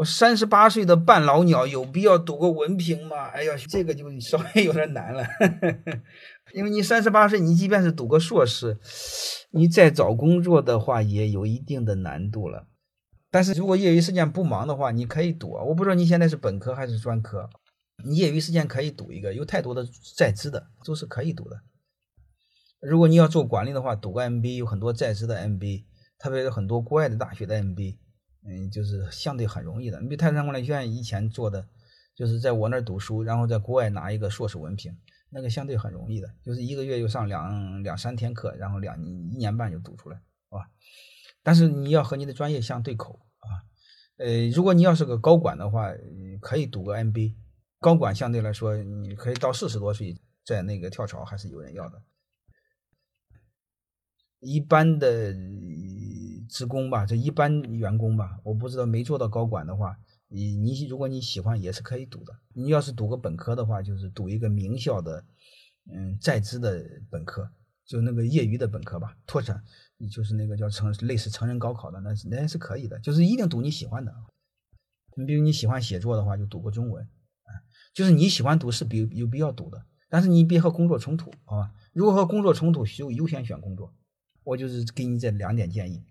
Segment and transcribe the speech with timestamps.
[0.00, 3.26] 我三十八岁的半老鸟，有必要读个文凭吗？
[3.26, 5.22] 哎呀，这个就稍微有点难了，
[6.54, 8.78] 因为你三十八岁，你即便是读个硕士，
[9.50, 12.66] 你再找工作的话，也有一定的难度了。
[13.30, 15.50] 但是如果业余时间不忙的话，你可以读。
[15.50, 17.50] 我不知道你现在是本科还是专科，
[18.02, 19.86] 你业余时间可以读一个，有太多的
[20.16, 21.60] 在职的都是可以读的。
[22.80, 25.84] 如果你要做管理的话，读个 MBA，有很多在职的 MBA，
[26.18, 27.98] 特别是很多国外的大学的 MBA。
[28.42, 30.00] 嗯，就是相对很容易的。
[30.00, 31.68] 你比泰山管理学院以前做的，
[32.14, 34.96] 就是在我那儿读书，然后在国外拿一个硕士文凭，
[35.28, 40.22] 那个相对很容易的，就是一个月就上两两三天课，然后两一年半就读出来，是
[40.56, 40.70] 吧？
[41.42, 43.64] 但是你要和你的专业相对口啊。
[44.16, 45.90] 呃，如果你要是个高管的话，
[46.40, 47.34] 可以读个 MBA。
[47.78, 52.02] 高管相对来说，你可以到四十多岁在那个跳槽还是有人要的。
[54.40, 55.34] 一般的。
[56.50, 59.96] 职工吧，这一般员工吧，我不知道没做到高管的话，
[60.28, 62.36] 你你如果你喜欢也是可以读的。
[62.52, 65.24] 你要是读个本科的话，就是读一个名校的，
[65.90, 67.48] 嗯，在职的本科，
[67.86, 69.62] 就那个业余的本科吧，拓展，
[70.10, 74.12] 就是那个叫成类似成人高考的，那那是可以的，就是一定读你喜欢的。
[75.16, 77.08] 你比如你喜欢写作的话，就读个中文，
[77.94, 81.72] 就是你喜欢读是比有必要读的，但是你别和工作冲突，好吧？
[81.92, 83.94] 如果和工作冲突，就优先选工作。
[84.42, 86.02] 我就是给你这两点建议。